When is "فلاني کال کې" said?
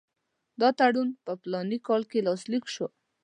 1.41-2.25